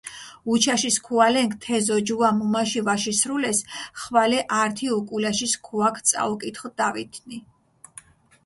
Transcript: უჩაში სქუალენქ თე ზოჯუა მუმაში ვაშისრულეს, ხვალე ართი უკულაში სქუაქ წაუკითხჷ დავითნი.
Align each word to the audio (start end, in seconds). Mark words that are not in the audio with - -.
უჩაში 0.51 0.91
სქუალენქ 0.95 1.51
თე 1.63 1.77
ზოჯუა 1.87 2.29
მუმაში 2.39 2.81
ვაშისრულეს, 2.87 3.59
ხვალე 3.99 4.39
ართი 4.61 4.85
უკულაში 4.99 5.47
სქუაქ 5.53 5.95
წაუკითხჷ 6.09 6.69
დავითნი. 6.77 7.37